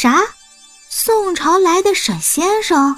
[0.00, 0.14] 啥？
[0.88, 2.94] 宋朝来的沈先生？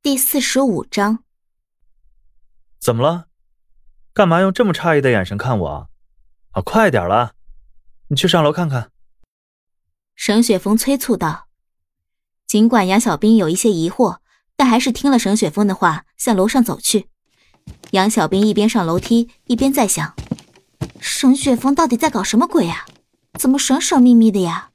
[0.00, 1.24] 第四十五章。
[2.78, 3.26] 怎么了？
[4.12, 5.88] 干嘛用这么诧异的眼神看我？
[6.52, 7.32] 啊，快点了，
[8.06, 8.92] 你去上楼看看。
[10.14, 11.48] 沈雪峰催促道。
[12.46, 14.18] 尽管杨小兵有一些疑惑，
[14.54, 17.08] 但还是听了沈雪峰的话，向楼上走去。
[17.90, 20.14] 杨小兵一边上楼梯，一边在想：
[21.00, 22.86] 沈雪峰到底在搞什么鬼啊？
[23.38, 24.70] 怎么神神秘秘的呀？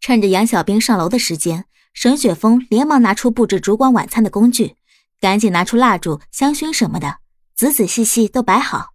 [0.00, 4.76] 趁着杨小兵上楼的时间，沈雪峰连忙拿出布置烛光晚餐的工具，
[5.20, 7.18] 赶紧拿出蜡烛、香薰什么的，
[7.54, 8.90] 仔仔细细都摆好。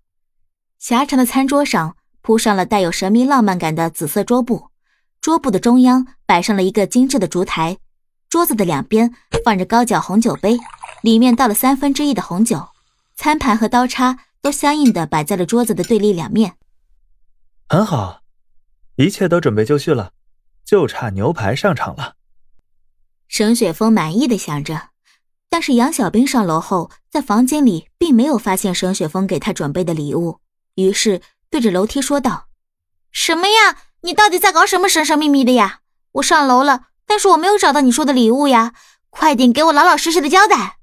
[0.80, 4.70] 狭长的餐桌上铺上了带有神秘浪漫感的紫色桌布。
[5.20, 7.78] 桌布的中央摆上了一个精致的烛台，
[8.30, 10.58] 桌子的两边放着高脚红酒杯，
[11.04, 12.70] 里面倒了三分之一的红酒，
[13.16, 16.54] 餐盘和刀叉都相应的摆在了桌子的对立两面。
[17.70, 18.21] 很好，
[19.02, 20.12] 一切都准备就绪了，
[20.64, 22.16] 就差牛排上场了。
[23.28, 24.90] 沈雪峰满意的想着，
[25.50, 30.40] 但是杨小兵上楼后，在房间里并没有发现沈雪峰给他准备的礼物，
[30.76, 32.48] 于是对着楼梯说道
[33.12, 35.82] ：“什么呀？”你到底在搞什么神神秘秘的呀？
[36.14, 38.74] 我上楼了，但是我没有找到你说的礼物呀！
[39.12, 40.80] 快点给我老老实实的交代！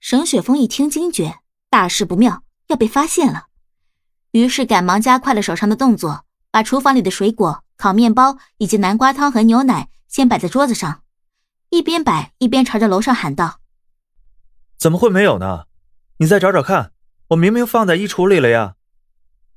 [0.00, 1.38] 沈雪峰一听惊觉，
[1.70, 3.46] 大事不妙，要被发现了，
[4.32, 6.25] 于是赶忙加快了手上的动作，
[6.56, 11.02] 把厨房里的水果、烤面包以及南瓜汤和牛奶先摆在桌子上，
[11.68, 13.60] 一边摆一边朝着楼上喊道
[14.80, 15.66] ：“怎么会没有呢？
[16.16, 16.92] 你再找找看，
[17.28, 18.76] 我明明放在衣橱里了呀！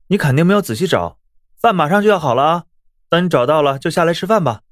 [0.07, 1.19] 你肯定没有仔细找，
[1.57, 2.63] 饭马上就要好了啊！”
[3.07, 4.63] 等你找到了，就下来吃饭吧。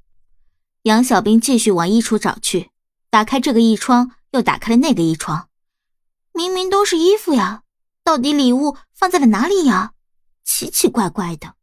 [0.81, 2.72] 杨小兵继续往衣橱找去，
[3.09, 5.47] 打开这个衣窗，又打开了那个衣窗，
[6.34, 7.64] 明明都是衣服呀，
[8.03, 9.94] 到底礼物放在了哪里呀？
[10.44, 11.53] 奇奇怪怪的。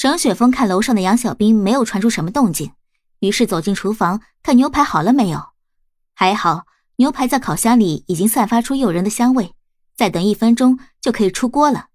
[0.00, 2.70] 沈雪峰看楼上的杨小兵没有传出什么动静，
[3.18, 5.44] 于是走进厨房看牛排好了没有。
[6.14, 6.66] 还好，
[6.98, 9.56] 牛排在烤箱里已经散发出诱人的香味，
[9.96, 11.86] 再等一分钟就可以出锅了。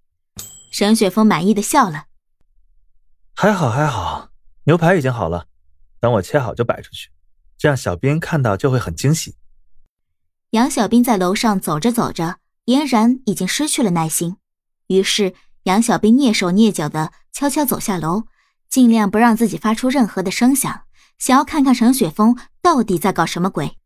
[0.70, 2.08] 沈雪峰满意的笑了。
[3.36, 4.32] 还好还好，
[4.66, 5.46] 牛排已经好了，
[6.02, 7.10] 等我切好就摆出去，
[7.58, 9.38] 这样小兵看到就会很惊喜。
[10.50, 14.36] 杨小兵在楼上走着走着，俨然已经失去了耐心，
[14.88, 15.34] 于是
[15.64, 18.24] 杨小兵蹑手蹑脚的悄悄走下楼，
[18.70, 20.84] 尽量不让自己发出任何的声响，
[21.18, 23.78] 想要看看沈雪峰到底在搞什么鬼。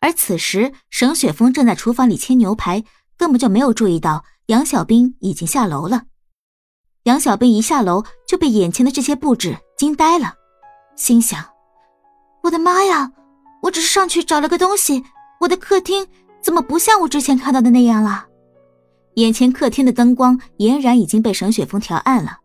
[0.00, 2.82] 而此时，沈雪峰正在厨房里切牛排，
[3.18, 6.04] 根本就没有注意到杨小兵已经下楼了。
[7.02, 10.34] 杨小兵一下楼就被眼前的这些布置惊呆了，
[10.96, 11.44] 心想
[12.44, 13.12] ：“我的妈呀！
[13.62, 15.04] 我只是上去找了个东西，
[15.40, 16.06] 我的客厅
[16.42, 18.26] 怎么不像我之前看到的那样了？”
[19.16, 22.38] 眼前客厅的灯光俨然已经被沈雪峰调暗了，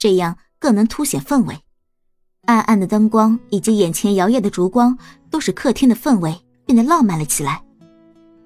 [0.00, 1.56] 这样更能凸显氛围。
[2.46, 4.98] 暗暗的灯光以及眼前摇曳的烛光，
[5.30, 6.34] 都使客厅的氛围
[6.66, 7.62] 变得浪漫了起来。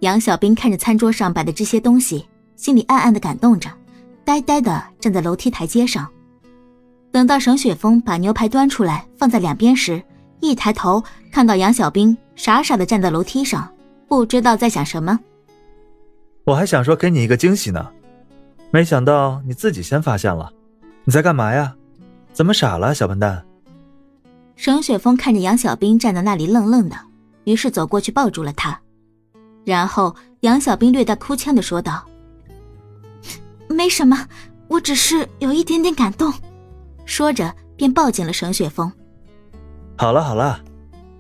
[0.01, 3.71] 杨小兵看着餐桌上摆的这些东西，心里暗暗的感动着。
[4.25, 6.11] 呆呆的站在楼梯台阶上，
[7.13, 10.03] 等到沈雪峰把牛排端出来放在两边时，
[10.41, 13.71] 一抬头看到杨小兵傻傻的站在楼梯上，
[14.09, 15.21] 不知道在想什么。
[16.45, 17.91] 我还想说给你一个惊喜呢，
[18.71, 20.51] 没想到你自己先发现了。
[21.05, 21.75] 你在干嘛呀？
[22.33, 23.45] 怎么傻了，小笨蛋？
[24.57, 26.97] 沈雪峰看着杨小兵站在那里愣愣的，
[27.45, 28.81] 于是走过去抱住了他，
[29.65, 32.05] 然后杨小兵略带哭腔的说道。
[33.69, 34.27] 没什么，
[34.69, 36.33] 我只是有一点点感动。
[37.05, 38.91] 说着，便抱紧了沈雪峰。
[39.97, 40.61] 好了好了，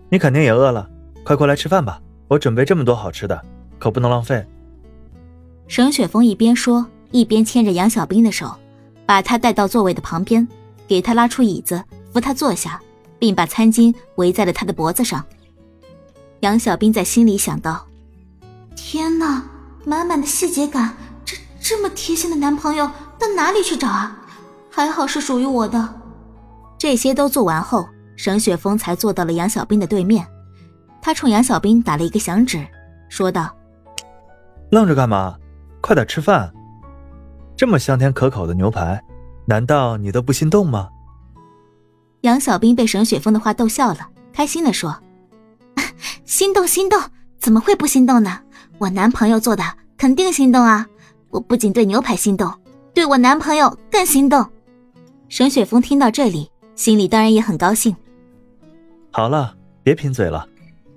[0.08, 0.88] 你肯定也饿了，
[1.24, 2.00] 快过来吃饭吧。
[2.28, 3.40] 我准备这么多好吃的，
[3.78, 4.44] 可不能浪费。
[5.68, 8.54] 沈雪峰一边说，一边牵着杨小兵的手，
[9.06, 10.46] 把他带到座位的旁边，
[10.86, 11.82] 给他拉出椅子，
[12.12, 12.80] 扶他坐下，
[13.18, 15.24] 并把餐巾围在了他的脖子上。
[16.40, 17.86] 杨小兵在心里想到：
[18.76, 19.42] 天哪，
[19.84, 20.94] 满满的细节感。
[21.24, 22.86] 这这么贴心的男朋友
[23.18, 24.20] 到哪里去找啊？
[24.70, 26.00] 还好是属于我的。
[26.76, 30.26] 这些都做完后，沈雪峰才坐到了杨小兵的对面。
[31.00, 32.66] 他冲杨小兵打了一个响指，
[33.08, 33.54] 说道
[34.70, 35.36] ：“愣着干嘛？
[35.80, 36.52] 快点吃饭！
[37.56, 39.02] 这么香甜可口的牛排，
[39.46, 40.88] 难道你都不心动吗？”
[42.22, 44.98] 杨小兵被沈雪峰的话逗笑了，开心的说
[46.24, 47.00] ：“心动心动，
[47.38, 48.40] 怎么会不心动呢？
[48.78, 49.62] 我男朋友做的，
[49.96, 50.86] 肯定心动啊！”
[51.30, 52.52] 我不仅对牛排心动，
[52.94, 54.48] 对我男朋友更心动。
[55.28, 57.94] 沈雪峰听到这里，心里当然也很高兴。
[59.10, 60.48] 好了，别贫嘴了，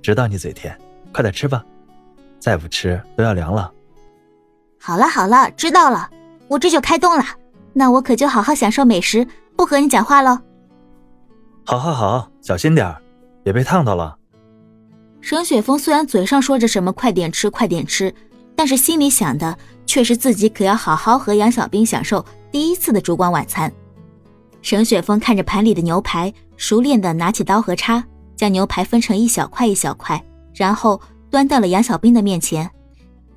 [0.01, 0.77] 知道你嘴甜，
[1.11, 1.65] 快点吃吧，
[2.39, 3.71] 再不吃都要凉了。
[4.79, 6.07] 好了好了，知道了，
[6.47, 7.23] 我这就开动了。
[7.73, 10.39] 那我可就好好享受美食，不和你讲话喽。
[11.65, 12.95] 好，好，好，小心点
[13.43, 14.17] 别被烫到了。
[15.21, 18.13] 沈雪峰虽然嘴上说着什么“快点吃，快点吃”，
[18.55, 23.71] 但是心里想的却是自己可要好好和杨小兵享受第一次的烛光晚餐。
[24.61, 28.03] 沈雪峰看着盘里的牛排，熟练的拿起刀和叉，
[28.35, 30.23] 将牛排分成一小块一小块，
[30.55, 30.99] 然后
[31.29, 32.69] 端到了杨小兵的面前。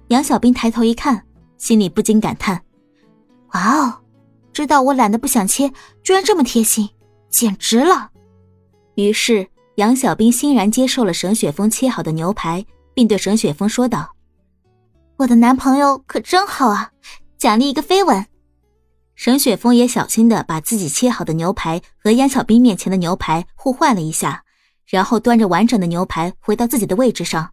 [0.09, 1.23] 杨小兵抬头一看，
[1.59, 2.61] 心里不禁感叹
[3.53, 4.01] ：“哇哦，
[4.53, 6.91] 知道我懒得不想切，居然这么贴心，
[7.29, 8.11] 简直了！”
[8.97, 9.49] 于是。
[9.77, 14.15] 杨小兵欣然接受了沈雪峰切好的牛排，并对沈雪峰说道
[15.17, 16.91] ：“我的男朋友可真好啊，
[17.39, 18.27] 奖励一个飞吻。”
[19.17, 24.45] 沈雪峰也小心的把自己切好的牛排和杨小兵面前的牛排互换了一下，
[24.87, 27.53] 然后端着完整的牛排回到自己的位置上。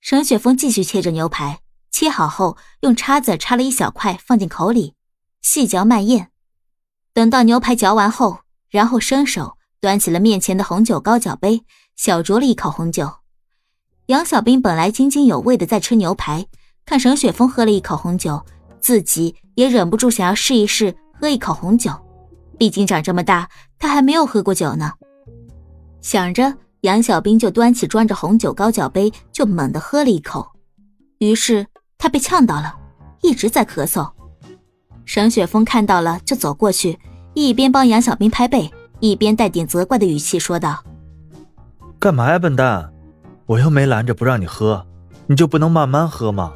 [0.00, 1.60] 沈雪峰继续切着牛排，
[1.92, 4.94] 切好后用叉子插了一小块放进口里，
[5.46, 6.30] 细嚼慢咽。
[7.14, 9.56] 等到牛排嚼完后，然后伸手。
[9.78, 11.62] 端起了面前的红酒高脚杯，
[11.94, 13.08] 小酌了一口红酒。
[14.06, 16.44] 杨小兵本来津津有味的在吃牛排，
[16.84, 18.44] 看沈雪峰喝了一口红酒，
[18.80, 21.92] 自己也忍不住想要试一试喝一口红酒。
[22.58, 24.92] 毕竟长这么大，他还没有喝过酒呢。
[26.00, 30.50] 想着，杨小兵就端起装着红酒高脚杯，就猛地喝了一口。
[31.18, 31.64] 于是
[31.98, 32.74] 他被呛到了，
[33.22, 34.10] 一直在咳嗽。
[35.06, 36.98] 沈雪峰看到了，就走过去，
[37.32, 38.70] 一边帮杨小兵拍背。
[38.98, 40.82] 一边带点责怪的语气说道
[42.00, 42.90] ：“干嘛呀，笨蛋！
[43.44, 44.86] 我又没拦着不让你喝，
[45.26, 46.54] 你就不能慢慢喝吗？”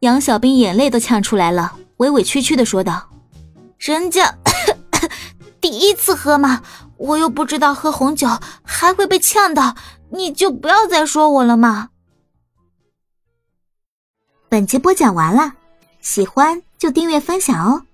[0.00, 3.10] 杨小兵眼泪都呛出来了，委委屈屈的说道
[3.76, 4.36] ：“人家
[5.60, 6.62] 第一次喝嘛，
[6.96, 8.28] 我又不知道喝红酒
[8.62, 9.74] 还会被呛到，
[10.10, 11.88] 你就不要再说我了嘛。”
[14.48, 15.54] 本集播讲完了，
[16.00, 17.89] 喜欢就订阅分享哦。